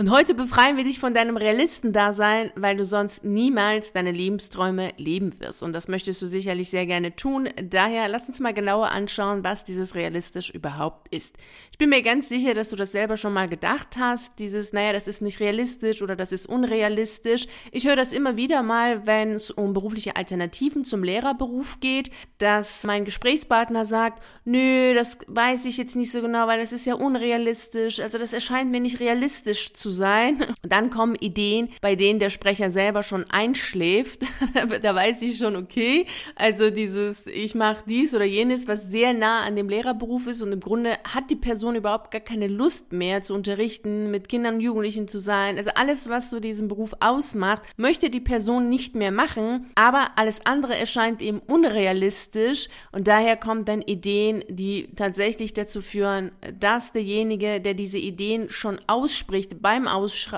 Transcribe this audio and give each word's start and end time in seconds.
Und 0.00 0.10
heute 0.10 0.32
befreien 0.32 0.78
wir 0.78 0.84
dich 0.84 0.98
von 0.98 1.12
deinem 1.12 1.36
Realistendasein, 1.36 2.52
weil 2.54 2.74
du 2.74 2.86
sonst 2.86 3.22
niemals 3.22 3.92
deine 3.92 4.12
Lebensträume 4.12 4.94
leben 4.96 5.38
wirst. 5.40 5.62
Und 5.62 5.74
das 5.74 5.88
möchtest 5.88 6.22
du 6.22 6.26
sicherlich 6.26 6.70
sehr 6.70 6.86
gerne 6.86 7.14
tun. 7.16 7.50
Daher 7.62 8.08
lass 8.08 8.26
uns 8.26 8.40
mal 8.40 8.54
genauer 8.54 8.92
anschauen, 8.92 9.44
was 9.44 9.66
dieses 9.66 9.94
realistisch 9.94 10.48
überhaupt 10.48 11.14
ist. 11.14 11.36
Ich 11.70 11.76
bin 11.76 11.90
mir 11.90 12.00
ganz 12.00 12.30
sicher, 12.30 12.54
dass 12.54 12.70
du 12.70 12.76
das 12.76 12.92
selber 12.92 13.18
schon 13.18 13.34
mal 13.34 13.46
gedacht 13.46 13.98
hast. 13.98 14.38
Dieses, 14.38 14.72
naja, 14.72 14.94
das 14.94 15.06
ist 15.06 15.20
nicht 15.20 15.38
realistisch 15.38 16.00
oder 16.00 16.16
das 16.16 16.32
ist 16.32 16.46
unrealistisch. 16.46 17.46
Ich 17.70 17.86
höre 17.86 17.96
das 17.96 18.14
immer 18.14 18.38
wieder 18.38 18.62
mal, 18.62 19.06
wenn 19.06 19.32
es 19.32 19.50
um 19.50 19.74
berufliche 19.74 20.16
Alternativen 20.16 20.82
zum 20.86 21.04
Lehrerberuf 21.04 21.78
geht, 21.80 22.08
dass 22.38 22.84
mein 22.84 23.04
Gesprächspartner 23.04 23.84
sagt, 23.84 24.22
nö, 24.46 24.94
das 24.94 25.18
weiß 25.26 25.66
ich 25.66 25.76
jetzt 25.76 25.94
nicht 25.94 26.10
so 26.10 26.22
genau, 26.22 26.46
weil 26.46 26.58
das 26.58 26.72
ist 26.72 26.86
ja 26.86 26.94
unrealistisch. 26.94 28.00
Also 28.00 28.16
das 28.16 28.32
erscheint 28.32 28.70
mir 28.70 28.80
nicht 28.80 28.98
realistisch 28.98 29.74
zu 29.74 29.89
sein. 29.90 30.42
Und 30.62 30.72
dann 30.72 30.90
kommen 30.90 31.14
Ideen, 31.14 31.68
bei 31.80 31.96
denen 31.96 32.18
der 32.18 32.30
Sprecher 32.30 32.70
selber 32.70 33.02
schon 33.02 33.24
einschläft. 33.30 34.24
da 34.82 34.94
weiß 34.94 35.22
ich 35.22 35.38
schon, 35.38 35.56
okay, 35.56 36.06
also 36.36 36.70
dieses, 36.70 37.26
ich 37.26 37.54
mache 37.54 37.84
dies 37.86 38.14
oder 38.14 38.24
jenes, 38.24 38.68
was 38.68 38.90
sehr 38.90 39.12
nah 39.12 39.42
an 39.42 39.56
dem 39.56 39.68
Lehrerberuf 39.68 40.26
ist 40.26 40.42
und 40.42 40.52
im 40.52 40.60
Grunde 40.60 40.96
hat 41.04 41.30
die 41.30 41.36
Person 41.36 41.76
überhaupt 41.76 42.10
gar 42.10 42.20
keine 42.20 42.46
Lust 42.46 42.92
mehr 42.92 43.22
zu 43.22 43.34
unterrichten, 43.34 44.10
mit 44.10 44.28
Kindern 44.28 44.56
und 44.56 44.60
Jugendlichen 44.60 45.08
zu 45.08 45.18
sein. 45.18 45.56
Also 45.56 45.70
alles, 45.74 46.08
was 46.08 46.30
so 46.30 46.40
diesen 46.40 46.68
Beruf 46.68 46.94
ausmacht, 47.00 47.62
möchte 47.76 48.10
die 48.10 48.20
Person 48.20 48.68
nicht 48.68 48.94
mehr 48.94 49.12
machen, 49.12 49.70
aber 49.74 50.12
alles 50.16 50.44
andere 50.46 50.76
erscheint 50.76 51.22
eben 51.22 51.40
unrealistisch 51.40 52.68
und 52.92 53.08
daher 53.08 53.36
kommen 53.36 53.64
dann 53.64 53.82
Ideen, 53.82 54.44
die 54.48 54.88
tatsächlich 54.96 55.54
dazu 55.54 55.82
führen, 55.82 56.32
dass 56.58 56.92
derjenige, 56.92 57.60
der 57.60 57.74
diese 57.74 57.98
Ideen 57.98 58.50
schon 58.50 58.80
ausspricht, 58.86 59.60
beim 59.62 59.79
beim 59.84 59.88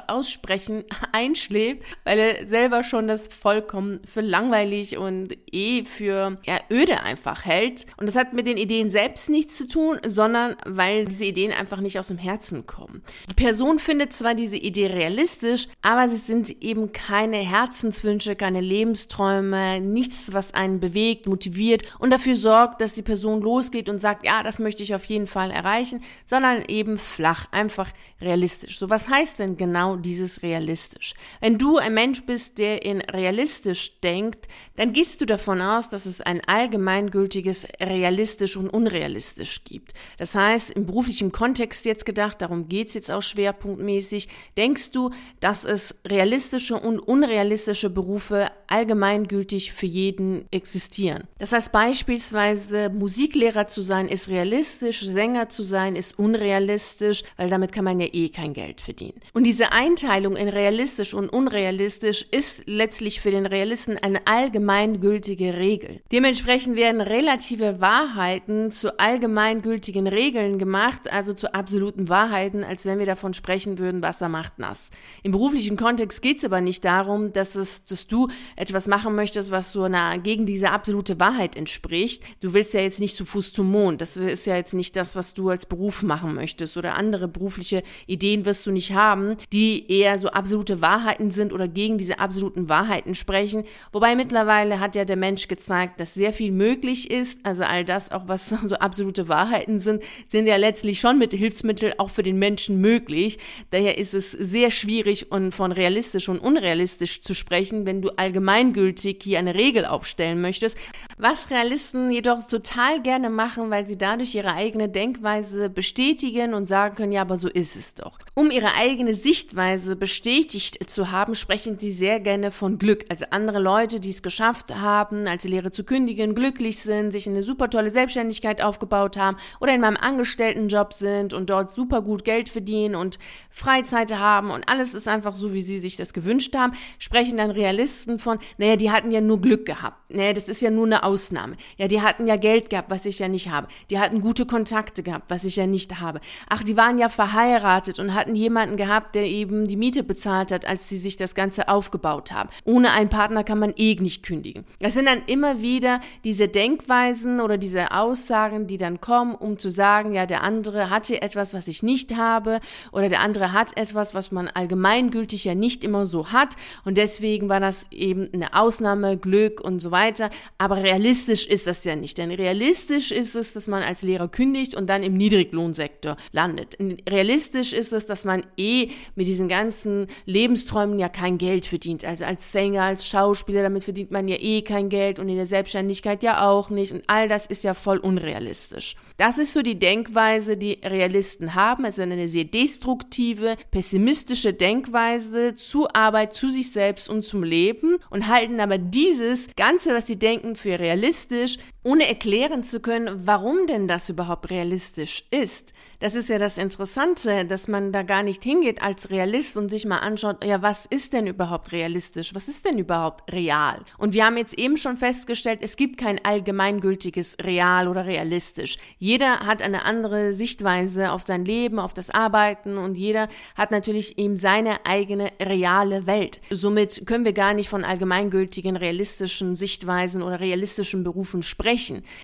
Aussprechen 0.08 0.84
einschläft, 1.12 1.82
weil 2.04 2.18
er 2.18 2.46
selber 2.46 2.84
schon 2.84 3.08
das 3.08 3.28
vollkommen 3.28 4.00
für 4.04 4.20
langweilig 4.20 4.98
und 4.98 5.36
eh 5.50 5.84
für 5.84 6.38
ja, 6.44 6.58
öde 6.70 7.00
einfach 7.02 7.44
hält. 7.44 7.86
Und 7.96 8.06
das 8.08 8.16
hat 8.16 8.32
mit 8.32 8.46
den 8.46 8.56
Ideen 8.56 8.90
selbst 8.90 9.30
nichts 9.30 9.56
zu 9.56 9.68
tun, 9.68 9.98
sondern 10.06 10.56
weil 10.64 11.06
diese 11.06 11.24
Ideen 11.24 11.52
einfach 11.52 11.80
nicht 11.80 11.98
aus 11.98 12.08
dem 12.08 12.18
Herzen 12.18 12.66
kommen. 12.66 13.02
Die 13.28 13.34
Person 13.34 13.78
findet 13.78 14.12
zwar 14.12 14.34
diese 14.34 14.56
Idee 14.56 14.86
realistisch, 14.86 15.68
aber 15.82 16.08
sie 16.08 16.16
sind 16.16 16.62
eben 16.62 16.92
keine 16.92 17.38
Herzenswünsche, 17.38 18.36
keine 18.36 18.60
Lebensträume, 18.60 19.80
nichts, 19.80 20.32
was 20.32 20.54
einen 20.54 20.80
bewegt, 20.80 21.26
motiviert 21.26 21.82
und 21.98 22.10
dafür 22.10 22.34
sorgt, 22.34 22.80
dass 22.80 22.94
die 22.94 23.02
Person 23.02 23.40
losgeht 23.40 23.88
und 23.88 23.98
sagt, 23.98 24.24
ja, 24.24 24.42
das 24.42 24.58
möchte 24.58 24.82
ich 24.82 24.94
auf 24.94 25.04
jeden 25.06 25.26
Fall 25.26 25.50
erreichen, 25.50 26.02
sondern 26.26 26.64
eben 26.68 26.98
flach, 26.98 27.46
einfach 27.50 27.90
realistisch. 28.20 28.78
So 28.78 28.90
was 28.90 29.08
heißt 29.08 29.31
heißt 29.32 29.38
denn 29.38 29.56
genau 29.56 29.96
dieses 29.96 30.42
realistisch? 30.42 31.14
Wenn 31.40 31.58
du 31.58 31.78
ein 31.78 31.94
Mensch 31.94 32.24
bist, 32.24 32.58
der 32.58 32.84
in 32.84 33.00
realistisch 33.00 34.00
denkt, 34.00 34.46
dann 34.76 34.92
gehst 34.92 35.20
du 35.20 35.26
davon 35.26 35.60
aus, 35.60 35.88
dass 35.88 36.06
es 36.06 36.20
ein 36.20 36.40
allgemeingültiges 36.46 37.66
realistisch 37.80 38.56
und 38.56 38.68
unrealistisch 38.68 39.64
gibt. 39.64 39.94
Das 40.18 40.34
heißt, 40.34 40.70
im 40.70 40.86
beruflichen 40.86 41.32
Kontext 41.32 41.86
jetzt 41.86 42.04
gedacht, 42.04 42.42
darum 42.42 42.68
geht 42.68 42.88
es 42.88 42.94
jetzt 42.94 43.10
auch 43.10 43.22
schwerpunktmäßig, 43.22 44.28
denkst 44.56 44.92
du, 44.92 45.10
dass 45.40 45.64
es 45.64 45.96
realistische 46.06 46.76
und 46.76 46.98
unrealistische 46.98 47.90
Berufe 47.90 48.50
allgemeingültig 48.66 49.72
für 49.72 49.86
jeden 49.86 50.46
existieren. 50.50 51.24
Das 51.38 51.52
heißt 51.52 51.72
beispielsweise, 51.72 52.90
Musiklehrer 52.90 53.66
zu 53.66 53.82
sein 53.82 54.08
ist 54.08 54.28
realistisch, 54.28 55.02
Sänger 55.02 55.48
zu 55.48 55.62
sein 55.62 55.96
ist 55.96 56.18
unrealistisch, 56.18 57.24
weil 57.36 57.50
damit 57.50 57.72
kann 57.72 57.84
man 57.84 58.00
ja 58.00 58.06
eh 58.10 58.28
kein 58.28 58.54
Geld 58.54 58.80
verdienen. 58.80 59.11
Und 59.34 59.44
diese 59.44 59.72
Einteilung 59.72 60.36
in 60.36 60.48
realistisch 60.48 61.14
und 61.14 61.30
unrealistisch 61.30 62.26
ist 62.30 62.64
letztlich 62.66 63.22
für 63.22 63.30
den 63.30 63.46
Realisten 63.46 63.96
eine 63.96 64.26
allgemeingültige 64.26 65.56
Regel. 65.56 66.00
Dementsprechend 66.12 66.76
werden 66.76 67.00
relative 67.00 67.80
Wahrheiten 67.80 68.72
zu 68.72 68.98
allgemeingültigen 68.98 70.06
Regeln 70.06 70.58
gemacht, 70.58 71.10
also 71.10 71.32
zu 71.32 71.54
absoluten 71.54 72.10
Wahrheiten, 72.10 72.62
als 72.62 72.84
wenn 72.84 72.98
wir 72.98 73.06
davon 73.06 73.32
sprechen 73.32 73.78
würden, 73.78 74.02
Wasser 74.02 74.28
macht 74.28 74.58
nass. 74.58 74.90
Im 75.22 75.32
beruflichen 75.32 75.78
Kontext 75.78 76.20
geht 76.20 76.36
es 76.36 76.44
aber 76.44 76.60
nicht 76.60 76.84
darum, 76.84 77.32
dass, 77.32 77.54
es, 77.54 77.84
dass 77.84 78.06
du 78.06 78.28
etwas 78.56 78.86
machen 78.86 79.14
möchtest, 79.14 79.50
was 79.50 79.72
so 79.72 79.84
einer, 79.84 80.18
gegen 80.18 80.44
diese 80.44 80.72
absolute 80.72 81.18
Wahrheit 81.18 81.56
entspricht. 81.56 82.22
Du 82.40 82.52
willst 82.52 82.74
ja 82.74 82.80
jetzt 82.80 83.00
nicht 83.00 83.16
zu 83.16 83.24
Fuß 83.24 83.54
zum 83.54 83.70
Mond. 83.70 84.02
Das 84.02 84.18
ist 84.18 84.46
ja 84.46 84.56
jetzt 84.56 84.74
nicht 84.74 84.94
das, 84.94 85.16
was 85.16 85.32
du 85.32 85.48
als 85.48 85.64
Beruf 85.64 86.02
machen 86.02 86.34
möchtest 86.34 86.76
oder 86.76 86.96
andere 86.96 87.28
berufliche 87.28 87.82
Ideen 88.06 88.44
wirst 88.44 88.66
du 88.66 88.72
nicht 88.72 88.92
haben 88.92 89.01
haben, 89.02 89.36
die 89.52 89.90
eher 89.90 90.18
so 90.18 90.28
absolute 90.28 90.80
Wahrheiten 90.80 91.30
sind 91.30 91.52
oder 91.52 91.68
gegen 91.68 91.98
diese 91.98 92.18
absoluten 92.18 92.68
Wahrheiten 92.68 93.14
sprechen. 93.14 93.64
Wobei 93.92 94.14
mittlerweile 94.16 94.80
hat 94.80 94.94
ja 94.94 95.04
der 95.04 95.16
Mensch 95.16 95.48
gezeigt, 95.48 95.98
dass 96.00 96.14
sehr 96.14 96.32
viel 96.32 96.52
möglich 96.52 97.10
ist. 97.10 97.38
Also 97.42 97.64
all 97.64 97.84
das, 97.84 98.12
auch 98.12 98.28
was 98.28 98.48
so 98.64 98.76
absolute 98.76 99.28
Wahrheiten 99.28 99.80
sind, 99.80 100.02
sind 100.28 100.46
ja 100.46 100.56
letztlich 100.56 101.00
schon 101.00 101.18
mit 101.18 101.32
Hilfsmitteln 101.32 101.94
auch 101.98 102.10
für 102.10 102.22
den 102.22 102.38
Menschen 102.38 102.80
möglich. 102.80 103.38
Daher 103.70 103.98
ist 103.98 104.14
es 104.14 104.30
sehr 104.30 104.70
schwierig 104.70 105.32
und 105.32 105.52
von 105.52 105.72
realistisch 105.72 106.28
und 106.28 106.38
unrealistisch 106.38 107.22
zu 107.22 107.34
sprechen, 107.34 107.86
wenn 107.86 108.02
du 108.02 108.10
allgemeingültig 108.10 109.20
hier 109.22 109.38
eine 109.38 109.54
Regel 109.54 109.84
aufstellen 109.84 110.40
möchtest. 110.40 110.78
Was 111.18 111.50
Realisten 111.50 112.10
jedoch 112.10 112.46
total 112.46 113.02
gerne 113.02 113.30
machen, 113.30 113.70
weil 113.70 113.86
sie 113.86 113.98
dadurch 113.98 114.34
ihre 114.34 114.54
eigene 114.54 114.88
Denkweise 114.88 115.68
bestätigen 115.68 116.54
und 116.54 116.66
sagen 116.66 116.94
können, 116.94 117.12
ja, 117.12 117.22
aber 117.22 117.38
so 117.38 117.48
ist 117.48 117.76
es 117.76 117.94
doch. 117.94 118.18
Um 118.34 118.50
ihre 118.50 118.74
eigene 118.74 118.91
eigene 118.92 119.14
Sichtweise 119.14 119.96
bestätigt 119.96 120.90
zu 120.90 121.10
haben, 121.10 121.34
sprechen 121.34 121.78
sie 121.78 121.90
sehr 121.90 122.20
gerne 122.20 122.50
von 122.50 122.76
Glück. 122.76 123.06
Also 123.08 123.24
andere 123.30 123.58
Leute, 123.58 124.00
die 124.00 124.10
es 124.10 124.22
geschafft 124.22 124.74
haben, 124.74 125.26
als 125.26 125.44
Lehre 125.44 125.70
zu 125.70 125.84
kündigen, 125.84 126.34
glücklich 126.34 126.80
sind, 126.80 127.10
sich 127.10 127.26
eine 127.26 127.40
super 127.40 127.70
tolle 127.70 127.88
Selbstständigkeit 127.88 128.62
aufgebaut 128.62 129.16
haben 129.16 129.38
oder 129.60 129.74
in 129.74 129.80
meinem 129.80 129.96
Angestelltenjob 129.96 130.92
sind 130.92 131.32
und 131.32 131.48
dort 131.48 131.70
super 131.70 132.02
gut 132.02 132.22
Geld 132.24 132.50
verdienen 132.50 132.94
und 132.94 133.18
Freizeit 133.48 134.14
haben 134.14 134.50
und 134.50 134.68
alles 134.68 134.92
ist 134.92 135.08
einfach 135.08 135.34
so, 135.34 135.54
wie 135.54 135.62
sie 135.62 135.80
sich 135.80 135.96
das 135.96 136.12
gewünscht 136.12 136.54
haben, 136.54 136.74
sprechen 136.98 137.38
dann 137.38 137.50
Realisten 137.50 138.18
von, 138.18 138.40
naja, 138.58 138.76
die 138.76 138.90
hatten 138.90 139.10
ja 139.10 139.22
nur 139.22 139.40
Glück 139.40 139.64
gehabt. 139.64 140.02
Naja, 140.10 140.34
das 140.34 140.48
ist 140.48 140.60
ja 140.60 140.70
nur 140.70 140.84
eine 140.84 141.04
Ausnahme. 141.04 141.56
Ja, 141.78 141.88
die 141.88 142.02
hatten 142.02 142.26
ja 142.26 142.36
Geld 142.36 142.68
gehabt, 142.68 142.90
was 142.90 143.06
ich 143.06 143.18
ja 143.20 143.28
nicht 143.28 143.48
habe. 143.48 143.68
Die 143.88 143.98
hatten 143.98 144.20
gute 144.20 144.44
Kontakte 144.44 145.02
gehabt, 145.02 145.30
was 145.30 145.44
ich 145.44 145.56
ja 145.56 145.66
nicht 145.66 146.00
habe. 146.00 146.20
Ach, 146.50 146.62
die 146.62 146.76
waren 146.76 146.98
ja 146.98 147.08
verheiratet 147.08 147.98
und 147.98 148.12
hatten 148.12 148.34
jemanden 148.34 148.76
gehabt, 148.82 149.14
der 149.14 149.24
eben 149.24 149.64
die 149.64 149.76
Miete 149.76 150.02
bezahlt 150.02 150.50
hat, 150.50 150.64
als 150.66 150.88
sie 150.88 150.98
sich 150.98 151.16
das 151.16 151.36
Ganze 151.36 151.68
aufgebaut 151.68 152.32
haben. 152.32 152.48
Ohne 152.64 152.92
einen 152.92 153.10
Partner 153.10 153.44
kann 153.44 153.60
man 153.60 153.72
eh 153.76 153.94
nicht 153.94 154.24
kündigen. 154.24 154.64
Das 154.80 154.94
sind 154.94 155.06
dann 155.06 155.22
immer 155.26 155.62
wieder 155.62 156.00
diese 156.24 156.48
Denkweisen 156.48 157.40
oder 157.40 157.58
diese 157.58 157.92
Aussagen, 157.92 158.66
die 158.66 158.78
dann 158.78 159.00
kommen, 159.00 159.36
um 159.36 159.56
zu 159.56 159.70
sagen, 159.70 160.14
ja, 160.14 160.26
der 160.26 160.42
andere 160.42 160.90
hatte 160.90 161.22
etwas, 161.22 161.54
was 161.54 161.68
ich 161.68 161.84
nicht 161.84 162.16
habe 162.16 162.58
oder 162.90 163.08
der 163.08 163.20
andere 163.20 163.52
hat 163.52 163.76
etwas, 163.76 164.14
was 164.14 164.32
man 164.32 164.48
allgemeingültig 164.48 165.44
ja 165.44 165.54
nicht 165.54 165.84
immer 165.84 166.04
so 166.04 166.32
hat 166.32 166.56
und 166.84 166.96
deswegen 166.98 167.48
war 167.48 167.60
das 167.60 167.86
eben 167.92 168.28
eine 168.32 168.54
Ausnahme, 168.54 169.16
Glück 169.16 169.60
und 169.60 169.78
so 169.78 169.92
weiter. 169.92 170.30
Aber 170.58 170.78
realistisch 170.78 171.46
ist 171.46 171.68
das 171.68 171.84
ja 171.84 171.94
nicht, 171.94 172.18
denn 172.18 172.32
realistisch 172.32 173.12
ist 173.12 173.36
es, 173.36 173.52
dass 173.52 173.68
man 173.68 173.82
als 173.84 174.02
Lehrer 174.02 174.26
kündigt 174.26 174.74
und 174.74 174.88
dann 174.88 175.02
im 175.02 175.16
Niedriglohnsektor 175.16 176.16
landet. 176.32 176.76
Realistisch 177.08 177.72
ist 177.72 177.92
es, 177.92 178.06
dass 178.06 178.24
man 178.24 178.42
eh 178.56 178.71
mit 179.14 179.26
diesen 179.26 179.48
ganzen 179.48 180.06
Lebensträumen 180.24 180.98
ja 180.98 181.08
kein 181.08 181.38
Geld 181.38 181.66
verdient. 181.66 182.04
Also 182.04 182.24
als 182.24 182.52
Sänger, 182.52 182.82
als 182.82 183.06
Schauspieler, 183.06 183.62
damit 183.62 183.84
verdient 183.84 184.10
man 184.10 184.28
ja 184.28 184.36
eh 184.38 184.62
kein 184.62 184.88
Geld 184.88 185.18
und 185.18 185.28
in 185.28 185.36
der 185.36 185.46
Selbstständigkeit 185.46 186.22
ja 186.22 186.48
auch 186.48 186.70
nicht. 186.70 186.92
Und 186.92 187.04
all 187.06 187.28
das 187.28 187.46
ist 187.46 187.64
ja 187.64 187.74
voll 187.74 187.98
unrealistisch. 187.98 188.96
Das 189.16 189.38
ist 189.38 189.52
so 189.52 189.62
die 189.62 189.78
Denkweise, 189.78 190.56
die 190.56 190.78
Realisten 190.84 191.54
haben, 191.54 191.84
also 191.84 192.02
eine 192.02 192.28
sehr 192.28 192.44
destruktive, 192.44 193.56
pessimistische 193.70 194.52
Denkweise 194.52 195.54
zur 195.54 195.94
Arbeit, 195.94 196.34
zu 196.34 196.50
sich 196.50 196.72
selbst 196.72 197.08
und 197.08 197.22
zum 197.22 197.42
Leben 197.44 197.98
und 198.10 198.26
halten 198.26 198.58
aber 198.60 198.78
dieses 198.78 199.48
Ganze, 199.54 199.94
was 199.94 200.06
sie 200.06 200.18
denken, 200.18 200.56
für 200.56 200.78
realistisch, 200.78 201.58
ohne 201.84 202.08
erklären 202.08 202.62
zu 202.62 202.80
können, 202.80 203.26
warum 203.26 203.66
denn 203.66 203.88
das 203.88 204.08
überhaupt 204.08 204.50
realistisch 204.50 205.24
ist. 205.30 205.72
Das 205.98 206.14
ist 206.14 206.28
ja 206.28 206.38
das 206.38 206.58
Interessante, 206.58 207.44
dass 207.44 207.68
man 207.68 207.92
da 207.92 208.02
gar 208.02 208.22
nicht 208.22 208.42
hingeht 208.42 208.82
als 208.82 209.10
Realist 209.10 209.56
und 209.56 209.68
sich 209.68 209.84
mal 209.84 209.98
anschaut, 209.98 210.44
ja, 210.44 210.62
was 210.62 210.86
ist 210.86 211.12
denn 211.12 211.26
überhaupt 211.26 211.72
realistisch? 211.72 212.34
Was 212.34 212.48
ist 212.48 212.64
denn 212.64 212.78
überhaupt 212.78 213.32
real? 213.32 213.80
Und 213.98 214.12
wir 214.12 214.26
haben 214.26 214.36
jetzt 214.36 214.58
eben 214.58 214.76
schon 214.76 214.96
festgestellt, 214.96 215.60
es 215.62 215.76
gibt 215.76 215.98
kein 215.98 216.24
allgemeingültiges 216.24 217.36
Real 217.42 217.86
oder 217.88 218.06
realistisch. 218.06 218.78
Jeder 218.98 219.40
hat 219.40 219.62
eine 219.62 219.84
andere 219.84 220.32
Sichtweise 220.32 221.12
auf 221.12 221.22
sein 221.22 221.44
Leben, 221.44 221.78
auf 221.78 221.94
das 221.94 222.10
Arbeiten 222.10 222.78
und 222.78 222.96
jeder 222.96 223.28
hat 223.56 223.70
natürlich 223.70 224.18
eben 224.18 224.36
seine 224.36 224.84
eigene 224.86 225.30
reale 225.40 226.06
Welt. 226.06 226.40
Somit 226.50 227.06
können 227.06 227.24
wir 227.24 227.32
gar 227.32 227.54
nicht 227.54 227.68
von 227.68 227.84
allgemeingültigen 227.84 228.76
realistischen 228.76 229.56
Sichtweisen 229.56 230.22
oder 230.22 230.40
realistischen 230.40 231.04
Berufen 231.04 231.42
sprechen. 231.42 231.71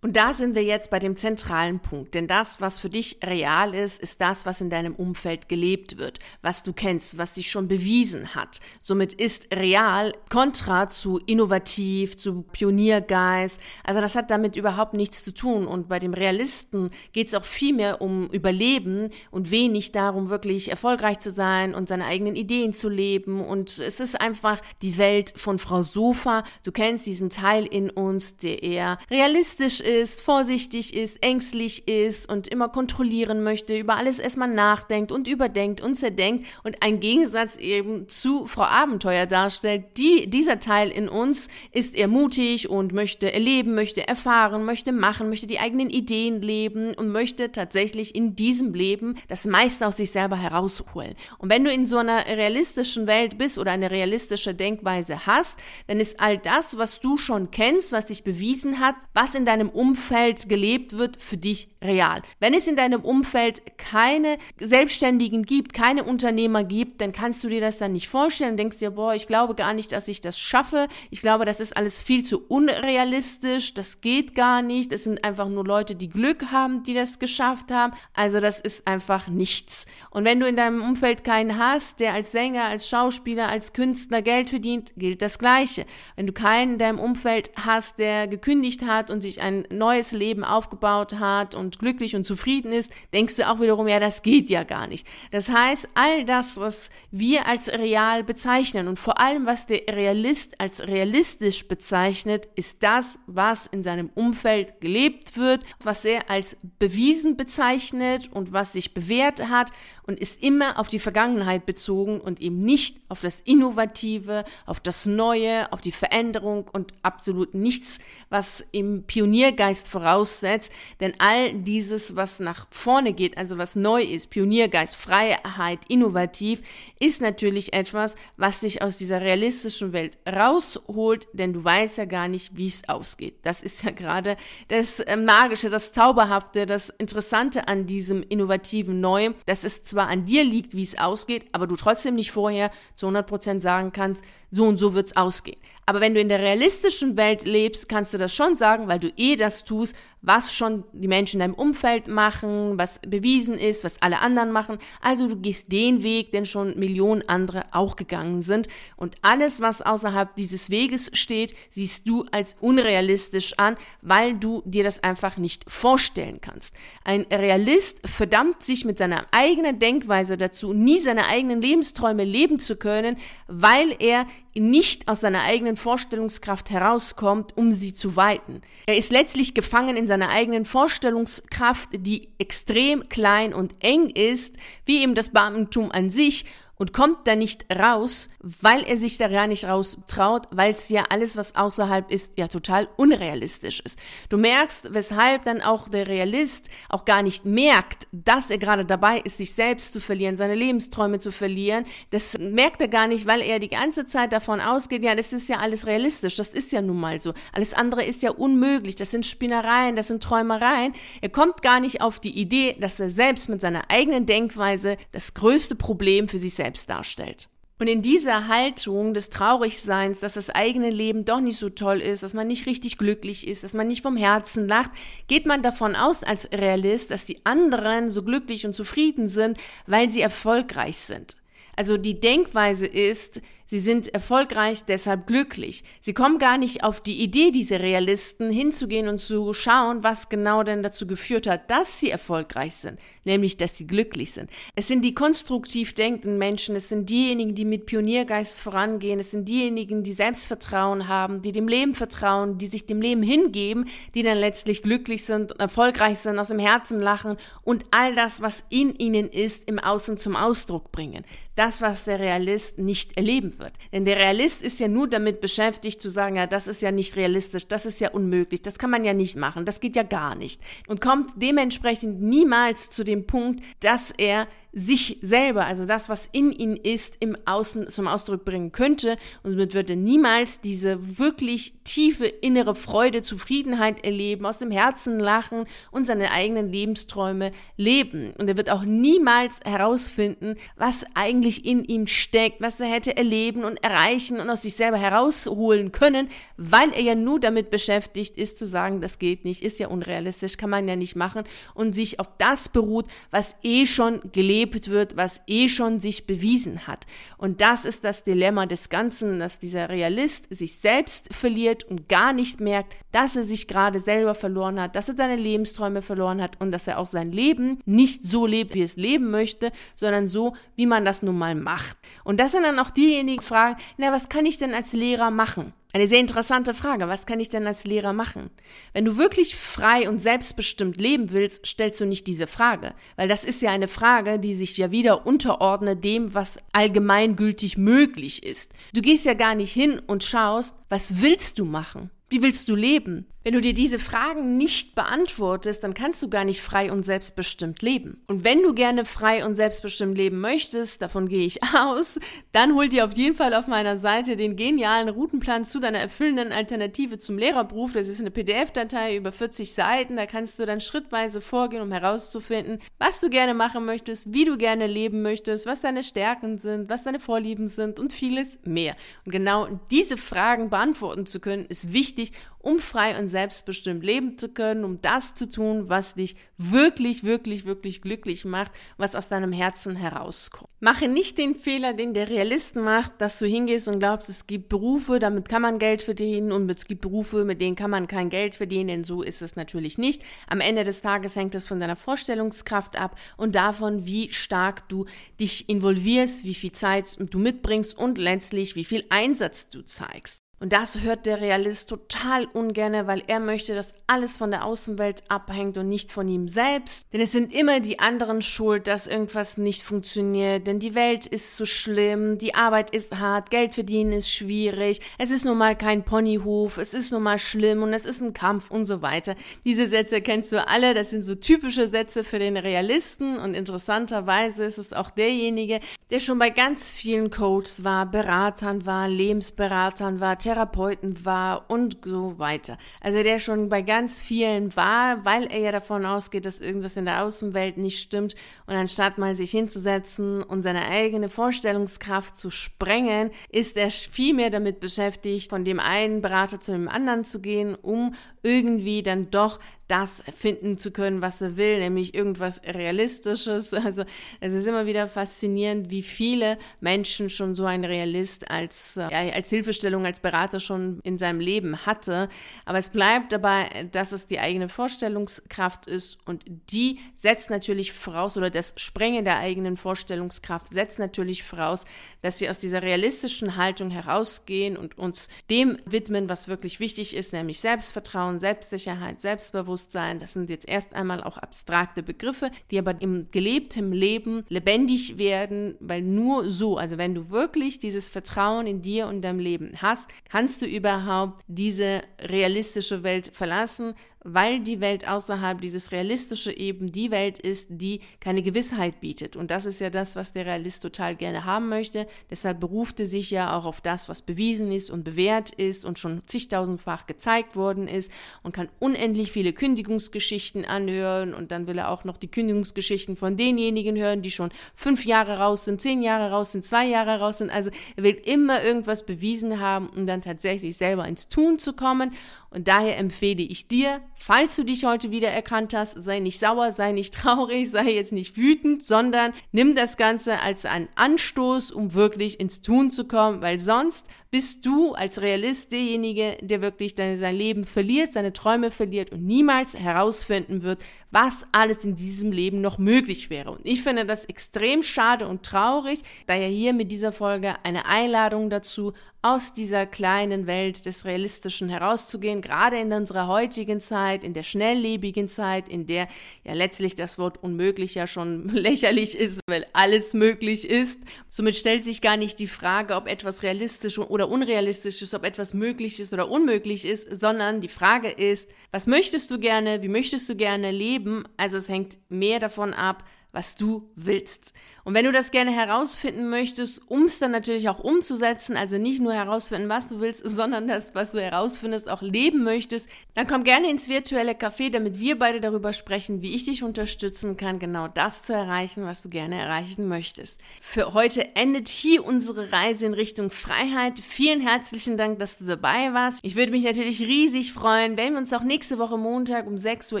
Und 0.02 0.16
da 0.16 0.32
sind 0.32 0.54
wir 0.54 0.62
jetzt 0.62 0.90
bei 0.90 0.98
dem 0.98 1.16
zentralen 1.16 1.80
Punkt. 1.80 2.14
Denn 2.14 2.26
das, 2.26 2.60
was 2.60 2.80
für 2.80 2.90
dich 2.90 3.18
real 3.24 3.74
ist, 3.74 4.00
ist 4.00 4.20
das, 4.20 4.46
was 4.46 4.60
in 4.60 4.70
deinem 4.70 4.94
Umfeld 4.94 5.48
gelebt 5.48 5.98
wird, 5.98 6.18
was 6.42 6.62
du 6.62 6.72
kennst, 6.72 7.18
was 7.18 7.34
dich 7.34 7.50
schon 7.50 7.66
bewiesen 7.66 8.34
hat. 8.34 8.60
Somit 8.82 9.14
ist 9.14 9.54
real 9.54 10.12
kontra 10.28 10.88
zu 10.90 11.18
innovativ, 11.26 12.16
zu 12.16 12.42
Pioniergeist. 12.42 13.60
Also 13.84 14.00
das 14.00 14.14
hat 14.14 14.30
damit 14.30 14.56
überhaupt 14.56 14.94
nichts 14.94 15.24
zu 15.24 15.32
tun. 15.32 15.66
Und 15.66 15.88
bei 15.88 15.98
dem 15.98 16.14
Realisten 16.14 16.88
geht 17.12 17.28
es 17.28 17.34
auch 17.34 17.44
viel 17.44 17.74
mehr 17.74 18.02
um 18.02 18.28
Überleben 18.28 19.10
und 19.30 19.50
wenig 19.50 19.92
darum, 19.92 20.28
wirklich 20.28 20.70
erfolgreich 20.70 21.20
zu 21.20 21.30
sein 21.30 21.74
und 21.74 21.88
seine 21.88 22.04
eigenen 22.04 22.36
Ideen 22.36 22.72
zu 22.72 22.88
leben. 22.88 23.40
Und 23.44 23.70
es 23.78 24.00
ist 24.00 24.20
einfach 24.20 24.60
die 24.82 24.98
Welt 24.98 25.32
von 25.36 25.58
Frau 25.58 25.82
Sofa. 25.82 26.44
Du 26.64 26.72
kennst 26.72 27.06
diesen 27.06 27.30
Teil 27.30 27.64
in 27.64 27.90
uns, 27.90 28.36
der 28.36 28.62
eher 28.62 28.98
realistisch 29.10 29.37
ist, 29.42 30.22
vorsichtig 30.22 30.94
ist, 30.94 31.22
ängstlich 31.22 31.86
ist 31.86 32.30
und 32.30 32.48
immer 32.48 32.68
kontrollieren 32.68 33.42
möchte, 33.42 33.78
über 33.78 33.96
alles 33.96 34.18
erstmal 34.18 34.48
nachdenkt 34.48 35.12
und 35.12 35.28
überdenkt 35.28 35.80
und 35.80 35.94
zerdenkt 35.94 36.46
und 36.64 36.82
ein 36.82 37.00
Gegensatz 37.00 37.56
eben 37.56 38.08
zu 38.08 38.46
Frau 38.46 38.62
Abenteuer 38.62 39.26
darstellt. 39.26 39.84
Die, 39.96 40.28
dieser 40.28 40.60
Teil 40.60 40.90
in 40.90 41.08
uns 41.08 41.48
ist 41.72 41.94
eher 41.94 42.08
mutig 42.08 42.68
und 42.68 42.92
möchte 42.92 43.32
erleben, 43.32 43.74
möchte 43.74 44.06
erfahren, 44.06 44.64
möchte 44.64 44.92
machen, 44.92 45.28
möchte 45.28 45.46
die 45.46 45.58
eigenen 45.58 45.90
Ideen 45.90 46.42
leben 46.42 46.94
und 46.94 47.08
möchte 47.08 47.52
tatsächlich 47.52 48.14
in 48.14 48.36
diesem 48.36 48.74
Leben 48.74 49.16
das 49.28 49.44
meiste 49.44 49.86
aus 49.86 49.96
sich 49.96 50.10
selber 50.10 50.36
herausholen. 50.36 51.14
Und 51.38 51.50
wenn 51.50 51.64
du 51.64 51.72
in 51.72 51.86
so 51.86 51.98
einer 51.98 52.26
realistischen 52.26 53.06
Welt 53.06 53.38
bist 53.38 53.58
oder 53.58 53.72
eine 53.72 53.90
realistische 53.90 54.54
Denkweise 54.54 55.26
hast, 55.26 55.58
dann 55.86 56.00
ist 56.00 56.20
all 56.20 56.38
das, 56.38 56.78
was 56.78 57.00
du 57.00 57.16
schon 57.16 57.50
kennst, 57.50 57.92
was 57.92 58.08
sich 58.08 58.24
bewiesen 58.24 58.80
hat, 58.80 58.94
was 59.14 59.27
in 59.34 59.44
deinem 59.44 59.68
Umfeld 59.68 60.48
gelebt 60.48 60.98
wird, 60.98 61.20
für 61.20 61.36
dich 61.36 61.68
real. 61.82 62.22
Wenn 62.40 62.54
es 62.54 62.66
in 62.66 62.76
deinem 62.76 63.02
Umfeld 63.02 63.78
keine 63.78 64.38
Selbstständigen 64.58 65.44
gibt, 65.44 65.72
keine 65.72 66.04
Unternehmer 66.04 66.64
gibt, 66.64 67.00
dann 67.00 67.12
kannst 67.12 67.44
du 67.44 67.48
dir 67.48 67.60
das 67.60 67.78
dann 67.78 67.92
nicht 67.92 68.08
vorstellen 68.08 68.52
und 68.52 68.56
denkst 68.56 68.78
dir, 68.78 68.90
boah, 68.90 69.14
ich 69.14 69.26
glaube 69.26 69.54
gar 69.54 69.74
nicht, 69.74 69.92
dass 69.92 70.08
ich 70.08 70.20
das 70.20 70.38
schaffe. 70.38 70.88
Ich 71.10 71.20
glaube, 71.20 71.44
das 71.44 71.60
ist 71.60 71.76
alles 71.76 72.02
viel 72.02 72.24
zu 72.24 72.44
unrealistisch. 72.48 73.74
Das 73.74 74.00
geht 74.00 74.34
gar 74.34 74.62
nicht. 74.62 74.92
Es 74.92 75.04
sind 75.04 75.24
einfach 75.24 75.48
nur 75.48 75.64
Leute, 75.64 75.94
die 75.94 76.08
Glück 76.08 76.50
haben, 76.50 76.82
die 76.82 76.94
das 76.94 77.18
geschafft 77.18 77.70
haben. 77.70 77.94
Also 78.14 78.40
das 78.40 78.60
ist 78.60 78.86
einfach 78.86 79.28
nichts. 79.28 79.86
Und 80.10 80.24
wenn 80.24 80.40
du 80.40 80.48
in 80.48 80.56
deinem 80.56 80.82
Umfeld 80.82 81.24
keinen 81.24 81.58
hast, 81.58 82.00
der 82.00 82.14
als 82.14 82.32
Sänger, 82.32 82.64
als 82.64 82.88
Schauspieler, 82.88 83.48
als 83.48 83.72
Künstler 83.72 84.22
Geld 84.22 84.50
verdient, 84.50 84.92
gilt 84.96 85.22
das 85.22 85.38
Gleiche. 85.38 85.86
Wenn 86.16 86.26
du 86.26 86.32
keinen 86.32 86.72
in 86.72 86.78
deinem 86.78 86.98
Umfeld 86.98 87.52
hast, 87.56 87.98
der 87.98 88.26
gekündigt 88.26 88.82
hat 88.84 89.10
und 89.10 89.17
sich 89.20 89.40
ein 89.40 89.66
neues 89.70 90.12
Leben 90.12 90.44
aufgebaut 90.44 91.14
hat 91.14 91.54
und 91.54 91.78
glücklich 91.78 92.16
und 92.16 92.24
zufrieden 92.24 92.72
ist, 92.72 92.92
denkst 93.12 93.36
du 93.36 93.48
auch 93.48 93.60
wiederum, 93.60 93.88
ja, 93.88 94.00
das 94.00 94.22
geht 94.22 94.50
ja 94.50 94.64
gar 94.64 94.86
nicht. 94.86 95.06
Das 95.30 95.48
heißt, 95.48 95.88
all 95.94 96.24
das, 96.24 96.58
was 96.58 96.90
wir 97.10 97.46
als 97.46 97.68
real 97.68 98.24
bezeichnen 98.24 98.88
und 98.88 98.98
vor 98.98 99.20
allem, 99.20 99.46
was 99.46 99.66
der 99.66 99.82
Realist 99.88 100.60
als 100.60 100.86
realistisch 100.86 101.68
bezeichnet, 101.68 102.48
ist 102.54 102.82
das, 102.82 103.18
was 103.26 103.66
in 103.66 103.82
seinem 103.82 104.10
Umfeld 104.14 104.80
gelebt 104.80 105.36
wird, 105.36 105.64
was 105.82 106.04
er 106.04 106.30
als 106.30 106.56
bewiesen 106.78 107.36
bezeichnet 107.36 108.30
und 108.32 108.52
was 108.52 108.72
sich 108.72 108.94
bewährt 108.94 109.48
hat 109.48 109.70
und 110.08 110.18
ist 110.18 110.42
immer 110.42 110.78
auf 110.78 110.88
die 110.88 110.98
Vergangenheit 110.98 111.66
bezogen 111.66 112.20
und 112.20 112.40
eben 112.40 112.62
nicht 112.62 113.00
auf 113.08 113.20
das 113.20 113.42
Innovative, 113.42 114.44
auf 114.64 114.80
das 114.80 115.04
Neue, 115.04 115.70
auf 115.72 115.82
die 115.82 115.92
Veränderung 115.92 116.66
und 116.72 116.92
absolut 117.02 117.54
nichts, 117.54 117.98
was 118.30 118.64
im 118.72 119.06
Pioniergeist 119.08 119.88
voraussetzt. 119.88 120.72
Denn 121.00 121.14
all 121.18 121.52
dieses, 121.52 122.14
was 122.14 122.38
nach 122.38 122.68
vorne 122.70 123.12
geht, 123.12 123.36
also 123.36 123.58
was 123.58 123.74
neu 123.74 124.02
ist, 124.02 124.30
Pioniergeist, 124.30 124.94
Freiheit, 124.94 125.80
innovativ, 125.88 126.62
ist 127.00 127.20
natürlich 127.20 127.72
etwas, 127.72 128.14
was 128.36 128.60
dich 128.60 128.82
aus 128.82 128.96
dieser 128.96 129.20
realistischen 129.20 129.92
Welt 129.92 130.18
rausholt, 130.28 131.26
denn 131.32 131.52
du 131.52 131.64
weißt 131.64 131.98
ja 131.98 132.04
gar 132.04 132.28
nicht, 132.28 132.56
wie 132.56 132.66
es 132.66 132.88
ausgeht. 132.88 133.38
Das 133.42 133.62
ist 133.62 133.82
ja 133.82 133.90
gerade 133.90 134.36
das 134.68 135.00
äh, 135.00 135.16
Magische, 135.16 135.70
das 135.70 135.92
Zauberhafte, 135.92 136.66
das 136.66 136.90
Interessante 136.90 137.66
an 137.66 137.86
diesem 137.86 138.22
innovativen 138.22 139.00
Neu, 139.00 139.30
dass 139.46 139.64
es 139.64 139.82
zwar 139.82 140.08
an 140.08 140.26
dir 140.26 140.44
liegt, 140.44 140.74
wie 140.74 140.82
es 140.82 140.98
ausgeht, 140.98 141.46
aber 141.52 141.66
du 141.66 141.76
trotzdem 141.76 142.14
nicht 142.14 142.30
vorher 142.30 142.70
zu 142.94 143.06
100 143.06 143.26
Prozent 143.26 143.62
sagen 143.62 143.92
kannst, 143.92 144.24
so 144.50 144.64
und 144.64 144.78
so 144.78 144.94
wird 144.94 145.06
es 145.08 145.16
ausgehen. 145.16 145.58
Aber 145.86 146.00
wenn 146.00 146.14
du 146.14 146.20
in 146.20 146.28
der 146.28 146.40
realistischen 146.40 147.16
Welt 147.16 147.44
lebst, 147.46 147.88
kannst 147.88 148.12
du 148.12 148.18
das 148.18 148.34
schon 148.34 148.56
sagen, 148.56 148.88
weil 148.88 148.98
du 148.98 149.10
eh 149.16 149.36
das 149.36 149.64
tust, 149.64 149.96
was 150.22 150.54
schon 150.54 150.84
die 150.92 151.08
Menschen 151.08 151.40
in 151.40 151.40
deinem 151.40 151.54
Umfeld 151.54 152.08
machen, 152.08 152.78
was 152.78 153.00
bewiesen 153.00 153.56
ist, 153.56 153.84
was 153.84 154.02
alle 154.02 154.20
anderen 154.20 154.52
machen. 154.52 154.78
Also 155.00 155.28
du 155.28 155.36
gehst 155.36 155.70
den 155.70 156.02
Weg, 156.02 156.32
den 156.32 156.44
schon 156.44 156.78
Millionen 156.78 157.22
andere 157.28 157.66
auch 157.72 157.96
gegangen 157.96 158.42
sind. 158.42 158.68
Und 158.96 159.16
alles, 159.22 159.60
was 159.60 159.82
außerhalb 159.82 160.34
dieses 160.34 160.70
Weges 160.70 161.10
steht, 161.12 161.54
siehst 161.70 162.08
du 162.08 162.24
als 162.32 162.56
unrealistisch 162.60 163.58
an, 163.58 163.76
weil 164.02 164.34
du 164.36 164.62
dir 164.64 164.82
das 164.82 165.02
einfach 165.02 165.36
nicht 165.36 165.64
vorstellen 165.70 166.40
kannst. 166.40 166.74
Ein 167.04 167.26
Realist 167.30 168.00
verdammt 168.06 168.62
sich 168.62 168.84
mit 168.84 168.98
seiner 168.98 169.26
eigenen 169.30 169.78
Denkweise 169.78 170.36
dazu, 170.36 170.72
nie 170.72 170.98
seine 170.98 171.26
eigenen 171.26 171.62
Lebensträume 171.62 172.24
leben 172.24 172.58
zu 172.58 172.76
können, 172.76 173.16
weil 173.46 173.94
er 173.98 174.26
nicht 174.54 175.08
aus 175.08 175.20
seiner 175.20 175.42
eigenen 175.42 175.76
Vorstellungskraft 175.76 176.70
herauskommt, 176.70 177.56
um 177.56 177.72
sie 177.72 177.92
zu 177.92 178.16
weiten. 178.16 178.62
Er 178.86 178.96
ist 178.96 179.12
letztlich 179.12 179.54
gefangen 179.54 179.96
in 179.96 180.06
seiner 180.06 180.28
eigenen 180.30 180.64
Vorstellungskraft, 180.64 181.90
die 181.92 182.28
extrem 182.38 183.08
klein 183.08 183.54
und 183.54 183.74
eng 183.80 184.10
ist, 184.10 184.56
wie 184.84 185.02
eben 185.02 185.14
das 185.14 185.30
Beamtentum 185.30 185.90
an 185.92 186.10
sich 186.10 186.46
und 186.78 186.92
kommt 186.92 187.26
da 187.26 187.36
nicht 187.36 187.66
raus, 187.74 188.28
weil 188.40 188.82
er 188.84 188.96
sich 188.96 189.18
da 189.18 189.28
ja 189.28 189.46
nicht 189.46 189.64
raus 189.64 189.98
traut, 190.06 190.46
weil 190.50 190.72
es 190.72 190.88
ja 190.88 191.04
alles, 191.10 191.36
was 191.36 191.56
außerhalb 191.56 192.10
ist, 192.10 192.38
ja 192.38 192.48
total 192.48 192.88
unrealistisch 192.96 193.80
ist. 193.80 193.98
Du 194.28 194.38
merkst, 194.38 194.94
weshalb 194.94 195.44
dann 195.44 195.60
auch 195.60 195.88
der 195.88 196.06
Realist 196.06 196.70
auch 196.88 197.04
gar 197.04 197.22
nicht 197.22 197.44
merkt, 197.44 198.06
dass 198.12 198.50
er 198.50 198.58
gerade 198.58 198.84
dabei 198.84 199.18
ist, 199.18 199.38
sich 199.38 199.52
selbst 199.52 199.92
zu 199.92 200.00
verlieren, 200.00 200.36
seine 200.36 200.54
Lebensträume 200.54 201.18
zu 201.18 201.32
verlieren. 201.32 201.84
Das 202.10 202.38
merkt 202.38 202.80
er 202.80 202.88
gar 202.88 203.08
nicht, 203.08 203.26
weil 203.26 203.42
er 203.42 203.58
die 203.58 203.68
ganze 203.68 204.06
Zeit 204.06 204.32
davon 204.32 204.60
ausgeht, 204.60 205.02
ja, 205.02 205.14
das 205.14 205.32
ist 205.32 205.48
ja 205.48 205.58
alles 205.58 205.86
realistisch, 205.86 206.36
das 206.36 206.50
ist 206.50 206.72
ja 206.72 206.80
nun 206.80 207.00
mal 207.00 207.20
so. 207.20 207.34
Alles 207.52 207.74
andere 207.74 208.04
ist 208.04 208.22
ja 208.22 208.30
unmöglich, 208.30 208.94
das 208.94 209.10
sind 209.10 209.26
Spinnereien, 209.26 209.96
das 209.96 210.08
sind 210.08 210.22
Träumereien. 210.22 210.94
Er 211.20 211.28
kommt 211.28 211.62
gar 211.62 211.80
nicht 211.80 212.00
auf 212.00 212.20
die 212.20 212.38
Idee, 212.38 212.76
dass 212.78 213.00
er 213.00 213.10
selbst 213.10 213.48
mit 213.48 213.60
seiner 213.60 213.90
eigenen 213.90 214.26
Denkweise 214.26 214.96
das 215.12 215.34
größte 215.34 215.74
Problem 215.74 216.28
für 216.28 216.38
sich 216.38 216.54
selbst 216.54 216.67
selbst 216.68 216.90
darstellt. 216.90 217.48
Und 217.80 217.86
in 217.86 218.02
dieser 218.02 218.48
Haltung 218.48 219.14
des 219.14 219.30
Traurigseins, 219.30 220.18
dass 220.18 220.34
das 220.34 220.50
eigene 220.50 220.90
Leben 220.90 221.24
doch 221.24 221.40
nicht 221.40 221.58
so 221.58 221.68
toll 221.68 222.00
ist, 222.00 222.24
dass 222.24 222.34
man 222.34 222.48
nicht 222.48 222.66
richtig 222.66 222.98
glücklich 222.98 223.46
ist, 223.46 223.62
dass 223.62 223.72
man 223.72 223.86
nicht 223.86 224.02
vom 224.02 224.16
Herzen 224.16 224.66
lacht, 224.66 224.90
geht 225.28 225.46
man 225.46 225.62
davon 225.62 225.94
aus 225.94 226.24
als 226.24 226.50
Realist, 226.52 227.12
dass 227.12 227.24
die 227.24 227.46
anderen 227.46 228.10
so 228.10 228.24
glücklich 228.24 228.66
und 228.66 228.74
zufrieden 228.74 229.28
sind, 229.28 229.58
weil 229.86 230.10
sie 230.10 230.20
erfolgreich 230.20 230.98
sind. 230.98 231.36
Also 231.76 231.96
die 231.96 232.18
Denkweise 232.18 232.86
ist, 232.86 233.40
Sie 233.70 233.80
sind 233.80 234.14
erfolgreich, 234.14 234.86
deshalb 234.86 235.26
glücklich. 235.26 235.84
Sie 236.00 236.14
kommen 236.14 236.38
gar 236.38 236.56
nicht 236.56 236.84
auf 236.84 237.02
die 237.02 237.22
Idee, 237.22 237.50
diese 237.50 237.80
Realisten, 237.80 238.50
hinzugehen 238.50 239.08
und 239.08 239.18
zu 239.18 239.52
schauen, 239.52 240.02
was 240.02 240.30
genau 240.30 240.62
denn 240.62 240.82
dazu 240.82 241.06
geführt 241.06 241.46
hat, 241.46 241.70
dass 241.70 242.00
sie 242.00 242.08
erfolgreich 242.08 242.76
sind, 242.76 242.98
nämlich 243.24 243.58
dass 243.58 243.76
sie 243.76 243.86
glücklich 243.86 244.32
sind. 244.32 244.48
Es 244.74 244.88
sind 244.88 245.04
die 245.04 245.12
konstruktiv 245.12 245.92
denkenden 245.92 246.38
Menschen, 246.38 246.76
es 246.76 246.88
sind 246.88 247.10
diejenigen, 247.10 247.54
die 247.54 247.66
mit 247.66 247.84
Pioniergeist 247.84 248.62
vorangehen, 248.62 249.20
es 249.20 249.32
sind 249.32 249.46
diejenigen, 249.46 250.02
die 250.02 250.12
Selbstvertrauen 250.12 251.06
haben, 251.06 251.42
die 251.42 251.52
dem 251.52 251.68
Leben 251.68 251.94
vertrauen, 251.94 252.56
die 252.56 252.68
sich 252.68 252.86
dem 252.86 253.02
Leben 253.02 253.22
hingeben, 253.22 253.84
die 254.14 254.22
dann 254.22 254.38
letztlich 254.38 254.82
glücklich 254.82 255.24
sind, 255.24 255.60
erfolgreich 255.60 256.20
sind, 256.20 256.38
aus 256.38 256.48
dem 256.48 256.58
Herzen 256.58 257.00
lachen 257.00 257.36
und 257.64 257.84
all 257.90 258.14
das, 258.14 258.40
was 258.40 258.64
in 258.70 258.94
ihnen 258.94 259.28
ist, 259.28 259.68
im 259.68 259.78
Außen 259.78 260.16
zum 260.16 260.36
Ausdruck 260.36 260.90
bringen. 260.90 261.26
Das, 261.54 261.82
was 261.82 262.04
der 262.04 262.20
Realist 262.20 262.78
nicht 262.78 263.16
erleben 263.16 263.57
wird. 263.58 263.72
Denn 263.92 264.04
der 264.04 264.16
Realist 264.16 264.62
ist 264.62 264.80
ja 264.80 264.88
nur 264.88 265.08
damit 265.08 265.40
beschäftigt 265.40 266.00
zu 266.00 266.08
sagen, 266.08 266.36
ja, 266.36 266.46
das 266.46 266.68
ist 266.68 266.82
ja 266.82 266.92
nicht 266.92 267.16
realistisch, 267.16 267.68
das 267.68 267.86
ist 267.86 268.00
ja 268.00 268.10
unmöglich, 268.10 268.62
das 268.62 268.78
kann 268.78 268.90
man 268.90 269.04
ja 269.04 269.14
nicht 269.14 269.36
machen, 269.36 269.64
das 269.64 269.80
geht 269.80 269.96
ja 269.96 270.02
gar 270.02 270.34
nicht. 270.34 270.60
Und 270.86 271.00
kommt 271.00 271.30
dementsprechend 271.36 272.20
niemals 272.20 272.90
zu 272.90 273.04
dem 273.04 273.26
Punkt, 273.26 273.62
dass 273.80 274.10
er 274.10 274.48
sich 274.72 275.18
selber, 275.22 275.64
also 275.64 275.86
das, 275.86 276.08
was 276.08 276.28
in 276.30 276.52
ihm 276.52 276.78
ist, 276.80 277.16
im 277.20 277.36
Außen 277.46 277.88
zum 277.88 278.06
Ausdruck 278.06 278.44
bringen 278.44 278.70
könnte. 278.70 279.16
Und 279.42 279.52
somit 279.52 279.72
wird 279.72 279.88
er 279.88 279.96
niemals 279.96 280.60
diese 280.60 281.18
wirklich 281.18 281.72
tiefe 281.84 282.26
innere 282.26 282.74
Freude, 282.74 283.22
Zufriedenheit 283.22 284.04
erleben, 284.04 284.44
aus 284.44 284.58
dem 284.58 284.70
Herzen 284.70 285.18
lachen 285.18 285.64
und 285.90 286.04
seine 286.04 286.30
eigenen 286.32 286.70
Lebensträume 286.70 287.52
leben. 287.76 288.32
Und 288.36 288.48
er 288.48 288.58
wird 288.58 288.70
auch 288.70 288.84
niemals 288.84 289.60
herausfinden, 289.64 290.56
was 290.76 291.04
eigentlich 291.14 291.64
in 291.64 291.84
ihm 291.84 292.06
steckt, 292.06 292.60
was 292.60 292.78
er 292.78 292.88
hätte 292.88 293.16
erleben 293.16 293.64
und 293.64 293.82
erreichen 293.82 294.38
und 294.38 294.50
aus 294.50 294.62
sich 294.62 294.74
selber 294.74 294.98
herausholen 294.98 295.92
können, 295.92 296.28
weil 296.58 296.92
er 296.92 297.02
ja 297.02 297.14
nur 297.14 297.40
damit 297.40 297.70
beschäftigt 297.70 298.36
ist 298.36 298.58
zu 298.58 298.66
sagen, 298.66 299.00
das 299.00 299.18
geht 299.18 299.44
nicht, 299.46 299.62
ist 299.62 299.78
ja 299.78 299.88
unrealistisch, 299.88 300.58
kann 300.58 300.70
man 300.70 300.86
ja 300.86 300.96
nicht 300.96 301.16
machen 301.16 301.44
und 301.74 301.94
sich 301.94 302.20
auf 302.20 302.28
das 302.36 302.68
beruht, 302.68 303.06
was 303.30 303.56
eh 303.62 303.86
schon 303.86 304.20
gelebt 304.32 304.57
gelebt 304.58 304.88
wird, 304.88 305.16
was 305.16 305.40
eh 305.46 305.68
schon 305.68 306.00
sich 306.00 306.26
bewiesen 306.26 306.86
hat. 306.86 307.06
Und 307.36 307.60
das 307.60 307.84
ist 307.84 308.02
das 308.02 308.24
Dilemma 308.24 308.66
des 308.66 308.88
Ganzen, 308.88 309.38
dass 309.38 309.60
dieser 309.60 309.88
Realist 309.88 310.52
sich 310.52 310.78
selbst 310.78 311.32
verliert 311.32 311.84
und 311.84 312.08
gar 312.08 312.32
nicht 312.32 312.60
merkt, 312.60 312.96
dass 313.12 313.36
er 313.36 313.44
sich 313.44 313.68
gerade 313.68 314.00
selber 314.00 314.34
verloren 314.34 314.80
hat, 314.80 314.96
dass 314.96 315.08
er 315.08 315.16
seine 315.16 315.36
Lebensträume 315.36 316.02
verloren 316.02 316.42
hat 316.42 316.60
und 316.60 316.72
dass 316.72 316.88
er 316.88 316.98
auch 316.98 317.06
sein 317.06 317.30
Leben 317.30 317.80
nicht 317.84 318.26
so 318.26 318.46
lebt, 318.46 318.74
wie 318.74 318.82
es 318.82 318.96
leben 318.96 319.30
möchte, 319.30 319.70
sondern 319.94 320.26
so, 320.26 320.54
wie 320.74 320.86
man 320.86 321.04
das 321.04 321.22
nun 321.22 321.38
mal 321.38 321.54
macht. 321.54 321.96
Und 322.24 322.40
das 322.40 322.52
sind 322.52 322.64
dann 322.64 322.78
auch 322.80 322.90
diejenigen, 322.90 323.38
die 323.40 323.44
fragen, 323.44 323.76
na, 323.96 324.10
was 324.10 324.28
kann 324.28 324.46
ich 324.46 324.58
denn 324.58 324.74
als 324.74 324.92
Lehrer 324.92 325.30
machen? 325.30 325.72
Eine 325.94 326.06
sehr 326.06 326.20
interessante 326.20 326.74
Frage. 326.74 327.08
Was 327.08 327.24
kann 327.24 327.40
ich 327.40 327.48
denn 327.48 327.66
als 327.66 327.84
Lehrer 327.84 328.12
machen? 328.12 328.50
Wenn 328.92 329.06
du 329.06 329.16
wirklich 329.16 329.56
frei 329.56 330.06
und 330.08 330.20
selbstbestimmt 330.20 330.98
leben 330.98 331.32
willst, 331.32 331.66
stellst 331.66 332.00
du 332.00 332.04
nicht 332.04 332.26
diese 332.26 332.46
Frage. 332.46 332.94
Weil 333.16 333.26
das 333.26 333.42
ist 333.42 333.62
ja 333.62 333.70
eine 333.70 333.88
Frage, 333.88 334.38
die 334.38 334.54
sich 334.54 334.76
ja 334.76 334.90
wieder 334.90 335.26
unterordnet 335.26 336.04
dem, 336.04 336.34
was 336.34 336.58
allgemeingültig 336.72 337.78
möglich 337.78 338.42
ist. 338.42 338.72
Du 338.92 339.00
gehst 339.00 339.24
ja 339.24 339.32
gar 339.32 339.54
nicht 339.54 339.72
hin 339.72 339.98
und 340.06 340.24
schaust, 340.24 340.76
was 340.90 341.22
willst 341.22 341.58
du 341.58 341.64
machen? 341.64 342.10
Wie 342.30 342.42
willst 342.42 342.68
du 342.68 342.74
leben? 342.74 343.26
Wenn 343.48 343.54
du 343.54 343.62
dir 343.62 343.72
diese 343.72 343.98
Fragen 343.98 344.58
nicht 344.58 344.94
beantwortest, 344.94 345.82
dann 345.82 345.94
kannst 345.94 346.22
du 346.22 346.28
gar 346.28 346.44
nicht 346.44 346.60
frei 346.60 346.92
und 346.92 347.02
selbstbestimmt 347.02 347.80
leben. 347.80 348.22
Und 348.26 348.44
wenn 348.44 348.62
du 348.62 348.74
gerne 348.74 349.06
frei 349.06 349.46
und 349.46 349.54
selbstbestimmt 349.54 350.18
leben 350.18 350.38
möchtest, 350.40 351.00
davon 351.00 351.30
gehe 351.30 351.46
ich 351.46 351.62
aus, 351.74 352.20
dann 352.52 352.74
hol 352.74 352.90
dir 352.90 353.06
auf 353.06 353.14
jeden 353.14 353.34
Fall 353.34 353.54
auf 353.54 353.66
meiner 353.66 353.98
Seite 353.98 354.36
den 354.36 354.54
genialen 354.54 355.08
Routenplan 355.08 355.64
zu 355.64 355.80
deiner 355.80 355.98
erfüllenden 355.98 356.52
Alternative 356.52 357.16
zum 357.16 357.38
Lehrerberuf. 357.38 357.92
Das 357.94 358.08
ist 358.08 358.20
eine 358.20 358.30
PDF-Datei 358.30 359.16
über 359.16 359.32
40 359.32 359.72
Seiten. 359.72 360.16
Da 360.16 360.26
kannst 360.26 360.58
du 360.58 360.66
dann 360.66 360.82
schrittweise 360.82 361.40
vorgehen, 361.40 361.80
um 361.80 361.90
herauszufinden, 361.90 362.80
was 362.98 363.20
du 363.20 363.30
gerne 363.30 363.54
machen 363.54 363.86
möchtest, 363.86 364.34
wie 364.34 364.44
du 364.44 364.58
gerne 364.58 364.86
leben 364.86 365.22
möchtest, 365.22 365.64
was 365.64 365.80
deine 365.80 366.02
Stärken 366.02 366.58
sind, 366.58 366.90
was 366.90 367.04
deine 367.04 367.18
Vorlieben 367.18 367.66
sind 367.66 367.98
und 367.98 368.12
vieles 368.12 368.58
mehr. 368.64 368.94
Und 369.24 369.32
genau 369.32 369.80
diese 369.90 370.18
Fragen 370.18 370.68
beantworten 370.68 371.24
zu 371.24 371.40
können, 371.40 371.64
ist 371.64 371.94
wichtig, 371.94 372.17
um 372.58 372.78
frei 372.78 373.18
und 373.18 373.28
selbstbestimmt 373.28 374.04
leben 374.04 374.36
zu 374.36 374.48
können, 374.48 374.84
um 374.84 375.00
das 375.00 375.34
zu 375.34 375.48
tun, 375.48 375.88
was 375.88 376.14
dich 376.14 376.36
wirklich, 376.58 377.24
wirklich, 377.24 377.64
wirklich 377.64 378.02
glücklich 378.02 378.44
macht, 378.44 378.72
was 378.96 379.14
aus 379.14 379.28
deinem 379.28 379.52
Herzen 379.52 379.96
herauskommt. 379.96 380.68
Mache 380.80 381.08
nicht 381.08 381.38
den 381.38 381.54
Fehler, 381.54 381.92
den 381.92 382.14
der 382.14 382.28
Realist 382.28 382.76
macht, 382.76 383.20
dass 383.20 383.38
du 383.38 383.46
hingehst 383.46 383.88
und 383.88 384.00
glaubst, 384.00 384.28
es 384.28 384.46
gibt 384.46 384.68
Berufe, 384.68 385.18
damit 385.18 385.48
kann 385.48 385.62
man 385.62 385.78
Geld 385.78 386.02
verdienen 386.02 386.52
und 386.52 386.70
es 386.70 386.86
gibt 386.86 387.00
Berufe, 387.00 387.44
mit 387.44 387.60
denen 387.60 387.76
kann 387.76 387.90
man 387.90 388.08
kein 388.08 388.28
Geld 388.28 388.56
verdienen, 388.56 388.88
denn 388.88 389.04
so 389.04 389.22
ist 389.22 389.40
es 389.40 389.56
natürlich 389.56 389.98
nicht. 389.98 390.22
Am 390.48 390.60
Ende 390.60 390.84
des 390.84 391.00
Tages 391.00 391.36
hängt 391.36 391.54
es 391.54 391.66
von 391.66 391.80
deiner 391.80 391.96
Vorstellungskraft 391.96 392.98
ab 392.98 393.16
und 393.36 393.54
davon, 393.54 394.04
wie 394.04 394.32
stark 394.32 394.88
du 394.88 395.06
dich 395.40 395.68
involvierst, 395.68 396.44
wie 396.44 396.54
viel 396.54 396.72
Zeit 396.72 397.16
du 397.18 397.38
mitbringst 397.38 397.96
und 397.96 398.18
letztlich, 398.18 398.74
wie 398.74 398.84
viel 398.84 399.04
Einsatz 399.10 399.68
du 399.68 399.82
zeigst. 399.82 400.38
Und 400.60 400.72
das 400.72 401.00
hört 401.02 401.26
der 401.26 401.40
Realist 401.40 401.88
total 401.88 402.46
ungerne, 402.46 403.06
weil 403.06 403.22
er 403.28 403.38
möchte, 403.38 403.74
dass 403.74 403.94
alles 404.06 404.38
von 404.38 404.50
der 404.50 404.64
Außenwelt 404.64 405.22
abhängt 405.28 405.78
und 405.78 405.88
nicht 405.88 406.10
von 406.10 406.26
ihm 406.26 406.48
selbst. 406.48 407.06
Denn 407.12 407.20
es 407.20 407.32
sind 407.32 407.54
immer 407.54 407.80
die 407.80 408.00
anderen 408.00 408.42
schuld, 408.42 408.88
dass 408.88 409.06
irgendwas 409.06 409.56
nicht 409.56 409.84
funktioniert. 409.84 410.66
Denn 410.66 410.80
die 410.80 410.94
Welt 410.94 411.26
ist 411.26 411.56
so 411.56 411.64
schlimm, 411.64 412.38
die 412.38 412.54
Arbeit 412.54 412.90
ist 412.90 413.16
hart, 413.18 413.50
Geld 413.50 413.74
verdienen 413.74 414.12
ist 414.12 414.32
schwierig, 414.32 415.00
es 415.18 415.30
ist 415.30 415.44
nun 415.44 415.58
mal 415.58 415.76
kein 415.76 416.02
Ponyhof, 416.02 416.76
es 416.78 416.94
ist 416.94 417.12
nun 417.12 417.22
mal 417.22 417.38
schlimm 417.38 417.82
und 417.82 417.92
es 417.92 418.04
ist 418.04 418.20
ein 418.20 418.32
Kampf 418.32 418.70
und 418.70 418.84
so 418.84 419.00
weiter. 419.02 419.36
Diese 419.64 419.86
Sätze 419.86 420.20
kennst 420.20 420.50
du 420.52 420.66
alle, 420.66 420.94
das 420.94 421.10
sind 421.10 421.22
so 421.22 421.34
typische 421.34 421.86
Sätze 421.86 422.24
für 422.24 422.38
den 422.38 422.56
Realisten 422.56 423.38
und 423.38 423.54
interessanterweise 423.54 424.64
ist 424.64 424.78
es 424.78 424.92
auch 424.92 425.10
derjenige, 425.10 425.80
der 426.10 426.20
schon 426.20 426.38
bei 426.38 426.50
ganz 426.50 426.90
vielen 426.90 427.30
Coaches 427.30 427.84
war, 427.84 428.06
Beratern 428.06 428.86
war, 428.86 429.08
Lebensberatern 429.08 430.20
war, 430.20 430.38
Therapeuten 430.48 431.26
war 431.26 431.66
und 431.68 431.98
so 432.04 432.38
weiter. 432.38 432.78
Also 433.02 433.22
der 433.22 433.38
schon 433.38 433.68
bei 433.68 433.82
ganz 433.82 434.18
vielen 434.18 434.74
war, 434.76 435.22
weil 435.26 435.44
er 435.44 435.58
ja 435.58 435.72
davon 435.72 436.06
ausgeht, 436.06 436.46
dass 436.46 436.60
irgendwas 436.60 436.96
in 436.96 437.04
der 437.04 437.22
Außenwelt 437.22 437.76
nicht 437.76 438.00
stimmt 438.00 438.34
und 438.66 438.74
anstatt 438.74 439.18
mal 439.18 439.34
sich 439.34 439.50
hinzusetzen 439.50 440.42
und 440.42 440.62
seine 440.62 440.86
eigene 440.86 441.28
Vorstellungskraft 441.28 442.34
zu 442.34 442.50
sprengen, 442.50 443.30
ist 443.50 443.76
er 443.76 443.90
viel 443.90 444.32
mehr 444.32 444.48
damit 444.48 444.80
beschäftigt, 444.80 445.50
von 445.50 445.64
dem 445.66 445.80
einen 445.80 446.22
Berater 446.22 446.60
zu 446.62 446.72
dem 446.72 446.88
anderen 446.88 447.24
zu 447.24 447.40
gehen, 447.40 447.74
um 447.74 448.14
irgendwie 448.42 449.02
dann 449.02 449.30
doch 449.30 449.58
das 449.88 450.22
finden 450.36 450.76
zu 450.76 450.90
können, 450.90 451.22
was 451.22 451.40
er 451.40 451.56
will, 451.56 451.78
nämlich 451.80 452.14
irgendwas 452.14 452.62
Realistisches. 452.64 453.74
Also 453.88 454.04
es 454.40 454.52
ist 454.52 454.66
immer 454.66 454.84
wieder 454.84 455.08
faszinierend, 455.08 455.88
wie 455.90 456.02
viele 456.02 456.58
Menschen 456.80 457.30
schon 457.30 457.54
so 457.54 457.64
ein 457.64 457.84
Realist 457.86 458.50
als, 458.50 458.96
ja, 458.96 459.08
als 459.08 459.48
Hilfestellung, 459.48 460.04
als 460.04 460.20
Berater 460.20 460.60
schon 460.60 461.00
in 461.04 461.16
seinem 461.16 461.40
Leben 461.40 461.86
hatte. 461.86 462.28
Aber 462.66 462.78
es 462.78 462.90
bleibt 462.90 463.32
dabei, 463.32 463.88
dass 463.92 464.12
es 464.12 464.26
die 464.26 464.40
eigene 464.40 464.68
Vorstellungskraft 464.68 465.86
ist 465.86 466.18
und 466.26 466.44
die 466.70 466.98
setzt 467.14 467.48
natürlich 467.48 467.94
voraus, 467.94 468.36
oder 468.36 468.50
das 468.50 468.74
Sprengen 468.76 469.24
der 469.24 469.38
eigenen 469.38 469.78
Vorstellungskraft 469.78 470.68
setzt 470.68 470.98
natürlich 470.98 471.44
voraus, 471.44 471.86
dass 472.20 472.40
wir 472.42 472.50
aus 472.50 472.58
dieser 472.58 472.82
realistischen 472.82 473.56
Haltung 473.56 473.90
herausgehen 473.90 474.76
und 474.76 474.98
uns 474.98 475.28
dem 475.48 475.78
widmen, 475.86 476.28
was 476.28 476.48
wirklich 476.48 476.78
wichtig 476.78 477.16
ist, 477.16 477.32
nämlich 477.32 477.60
Selbstvertrauen, 477.60 478.38
Selbstsicherheit, 478.38 479.20
Selbstbewusstsein, 479.20 479.77
Selbstbewusstsein, 479.78 480.18
das 480.18 480.32
sind 480.32 480.50
jetzt 480.50 480.68
erst 480.68 480.94
einmal 480.94 481.22
auch 481.22 481.38
abstrakte 481.38 482.02
Begriffe, 482.02 482.50
die 482.70 482.78
aber 482.78 483.00
im 483.00 483.30
gelebten 483.30 483.92
Leben 483.92 484.44
lebendig 484.48 485.18
werden, 485.18 485.76
weil 485.80 486.02
nur 486.02 486.50
so, 486.50 486.76
also 486.76 486.98
wenn 486.98 487.14
du 487.14 487.30
wirklich 487.30 487.78
dieses 487.78 488.08
Vertrauen 488.08 488.66
in 488.66 488.82
dir 488.82 489.06
und 489.06 489.22
deinem 489.22 489.38
Leben 489.38 489.72
hast, 489.80 490.10
kannst 490.28 490.62
du 490.62 490.66
überhaupt 490.66 491.42
diese 491.46 492.02
realistische 492.20 493.02
Welt 493.02 493.30
verlassen, 493.32 493.94
weil 494.34 494.60
die 494.60 494.80
Welt 494.80 495.08
außerhalb 495.08 495.60
dieses 495.60 495.92
Realistische 495.92 496.56
eben 496.56 496.86
die 496.86 497.10
Welt 497.10 497.38
ist, 497.38 497.68
die 497.70 498.00
keine 498.20 498.42
Gewissheit 498.42 499.00
bietet. 499.00 499.36
Und 499.36 499.50
das 499.50 499.66
ist 499.66 499.80
ja 499.80 499.90
das, 499.90 500.16
was 500.16 500.32
der 500.32 500.46
Realist 500.46 500.82
total 500.82 501.16
gerne 501.16 501.44
haben 501.44 501.68
möchte. 501.68 502.06
Deshalb 502.30 502.60
beruft 502.60 503.00
er 503.00 503.06
sich 503.06 503.30
ja 503.30 503.56
auch 503.56 503.64
auf 503.64 503.80
das, 503.80 504.08
was 504.08 504.22
bewiesen 504.22 504.70
ist 504.70 504.90
und 504.90 505.04
bewährt 505.04 505.50
ist 505.50 505.84
und 505.84 505.98
schon 505.98 506.22
zigtausendfach 506.26 507.06
gezeigt 507.06 507.56
worden 507.56 507.88
ist 507.88 508.10
und 508.42 508.52
kann 508.52 508.68
unendlich 508.78 509.32
viele 509.32 509.52
Kündigungsgeschichten 509.52 510.64
anhören 510.64 511.34
und 511.34 511.50
dann 511.50 511.66
will 511.66 511.78
er 511.78 511.90
auch 511.90 512.04
noch 512.04 512.16
die 512.16 512.30
Kündigungsgeschichten 512.30 513.16
von 513.16 513.36
denjenigen 513.36 513.96
hören, 513.96 514.22
die 514.22 514.30
schon 514.30 514.50
fünf 514.74 515.04
Jahre 515.04 515.38
raus 515.38 515.64
sind, 515.64 515.80
zehn 515.80 516.02
Jahre 516.02 516.30
raus 516.30 516.52
sind, 516.52 516.64
zwei 516.64 516.86
Jahre 516.86 517.20
raus 517.20 517.38
sind. 517.38 517.50
Also 517.50 517.70
er 517.96 518.02
will 518.02 518.20
immer 518.24 518.62
irgendwas 518.62 519.06
bewiesen 519.06 519.60
haben, 519.60 519.88
um 519.88 520.06
dann 520.06 520.22
tatsächlich 520.22 520.76
selber 520.76 521.06
ins 521.08 521.28
Tun 521.28 521.58
zu 521.58 521.72
kommen. 521.72 522.12
Und 522.50 522.68
daher 522.68 522.96
empfehle 522.98 523.42
ich 523.42 523.68
dir, 523.68 524.00
falls 524.18 524.56
du 524.56 524.64
dich 524.64 524.84
heute 524.84 525.10
wieder 525.10 525.28
erkannt 525.28 525.74
hast, 525.74 525.92
sei 525.92 526.18
nicht 526.18 526.38
sauer, 526.38 526.72
sei 526.72 526.92
nicht 526.92 527.14
traurig, 527.22 527.70
sei 527.70 527.92
jetzt 527.92 528.12
nicht 528.12 528.36
wütend, 528.36 528.82
sondern 528.82 529.32
nimm 529.52 529.74
das 529.74 529.96
Ganze 529.96 530.40
als 530.40 530.64
einen 530.64 530.88
Anstoß, 530.96 531.70
um 531.70 531.94
wirklich 531.94 532.40
ins 532.40 532.60
Tun 532.60 532.90
zu 532.90 533.06
kommen, 533.06 533.40
weil 533.40 533.58
sonst 533.58 534.06
bist 534.30 534.66
du 534.66 534.92
als 534.92 535.22
Realist 535.22 535.72
derjenige, 535.72 536.36
der 536.42 536.60
wirklich 536.60 536.94
sein 536.96 537.34
Leben 537.34 537.64
verliert, 537.64 538.12
seine 538.12 538.34
Träume 538.34 538.70
verliert 538.70 539.10
und 539.10 539.24
niemals 539.24 539.74
herausfinden 539.74 540.62
wird, 540.62 540.84
was 541.10 541.46
alles 541.52 541.84
in 541.84 541.94
diesem 541.94 542.30
Leben 542.30 542.60
noch 542.60 542.76
möglich 542.76 543.30
wäre. 543.30 543.52
Und 543.52 543.64
ich 543.64 543.82
finde 543.82 544.04
das 544.04 544.26
extrem 544.26 544.82
schade 544.82 545.26
und 545.26 545.44
traurig, 545.44 546.00
daher 546.26 546.48
hier 546.48 546.74
mit 546.74 546.92
dieser 546.92 547.12
Folge 547.12 547.56
eine 547.62 547.86
Einladung 547.86 548.50
dazu, 548.50 548.92
aus 549.20 549.52
dieser 549.52 549.84
kleinen 549.84 550.46
Welt 550.46 550.86
des 550.86 551.04
Realistischen 551.04 551.68
herauszugehen, 551.68 552.40
gerade 552.40 552.78
in 552.78 552.92
unserer 552.92 553.26
heutigen 553.26 553.80
Zeit, 553.80 554.22
in 554.22 554.32
der 554.32 554.44
schnelllebigen 554.44 555.26
Zeit, 555.26 555.68
in 555.68 555.86
der 555.86 556.06
ja 556.44 556.52
letztlich 556.52 556.94
das 556.94 557.18
Wort 557.18 557.42
unmöglich 557.42 557.96
ja 557.96 558.06
schon 558.06 558.48
lächerlich 558.52 559.18
ist, 559.18 559.40
weil 559.48 559.66
alles 559.72 560.14
möglich 560.14 560.68
ist. 560.68 561.00
Somit 561.28 561.56
stellt 561.56 561.84
sich 561.84 562.00
gar 562.00 562.16
nicht 562.16 562.38
die 562.38 562.46
Frage, 562.46 562.94
ob 562.94 563.08
etwas 563.08 563.42
realistisch 563.42 563.98
oder 563.98 564.28
unrealistisch 564.28 565.02
ist, 565.02 565.14
ob 565.14 565.24
etwas 565.24 565.52
möglich 565.52 565.98
ist 565.98 566.12
oder 566.12 566.30
unmöglich 566.30 566.84
ist, 566.84 567.08
sondern 567.16 567.60
die 567.60 567.68
Frage 567.68 568.08
ist, 568.08 568.50
was 568.70 568.86
möchtest 568.86 569.32
du 569.32 569.40
gerne, 569.40 569.82
wie 569.82 569.88
möchtest 569.88 570.28
du 570.28 570.36
gerne 570.36 570.70
leben? 570.70 571.24
Also 571.36 571.56
es 571.56 571.68
hängt 571.68 571.98
mehr 572.08 572.38
davon 572.38 572.72
ab, 572.72 573.02
was 573.32 573.56
du 573.56 573.90
willst. 573.94 574.54
Und 574.88 574.94
wenn 574.94 575.04
du 575.04 575.12
das 575.12 575.32
gerne 575.32 575.50
herausfinden 575.50 576.30
möchtest, 576.30 576.80
um 576.90 577.02
es 577.02 577.18
dann 577.18 577.30
natürlich 577.30 577.68
auch 577.68 577.78
umzusetzen, 577.78 578.56
also 578.56 578.78
nicht 578.78 579.02
nur 579.02 579.12
herausfinden, 579.12 579.68
was 579.68 579.90
du 579.90 580.00
willst, 580.00 580.22
sondern 580.26 580.66
das, 580.66 580.94
was 580.94 581.12
du 581.12 581.20
herausfindest, 581.20 581.90
auch 581.90 582.00
leben 582.00 582.42
möchtest, 582.42 582.88
dann 583.12 583.26
komm 583.26 583.44
gerne 583.44 583.70
ins 583.70 583.90
virtuelle 583.90 584.32
Café, 584.32 584.70
damit 584.70 584.98
wir 584.98 585.18
beide 585.18 585.42
darüber 585.42 585.74
sprechen, 585.74 586.22
wie 586.22 586.34
ich 586.34 586.46
dich 586.46 586.62
unterstützen 586.62 587.36
kann, 587.36 587.58
genau 587.58 587.86
das 587.88 588.22
zu 588.22 588.32
erreichen, 588.32 588.86
was 588.86 589.02
du 589.02 589.10
gerne 589.10 589.38
erreichen 589.38 589.88
möchtest. 589.88 590.40
Für 590.62 590.94
heute 590.94 591.36
endet 591.36 591.68
hier 591.68 592.06
unsere 592.06 592.50
Reise 592.50 592.86
in 592.86 592.94
Richtung 592.94 593.30
Freiheit. 593.30 593.98
Vielen 593.98 594.40
herzlichen 594.40 594.96
Dank, 594.96 595.18
dass 595.18 595.36
du 595.36 595.44
dabei 595.44 595.92
warst. 595.92 596.20
Ich 596.22 596.34
würde 596.34 596.52
mich 596.52 596.64
natürlich 596.64 597.02
riesig 597.02 597.52
freuen, 597.52 597.98
wenn 597.98 598.12
wir 598.12 598.20
uns 598.20 598.32
auch 598.32 598.42
nächste 598.42 598.78
Woche 598.78 598.96
Montag 598.96 599.48
um 599.48 599.58
6 599.58 599.92
Uhr 599.92 600.00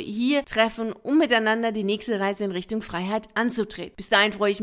hier 0.00 0.46
treffen, 0.46 0.94
um 0.94 1.18
miteinander 1.18 1.72
die 1.72 1.84
nächste 1.84 2.18
Reise 2.18 2.44
in 2.44 2.52
Richtung 2.52 2.80
Freiheit 2.80 3.28
anzutreten. 3.34 3.92
Bis 3.94 4.08
dahin 4.08 4.32
freue 4.32 4.52
ich 4.52 4.62